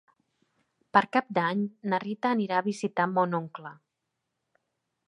[0.97, 1.61] Per Cap d'Any
[1.93, 3.79] na Rita anirà a visitar mon oncle.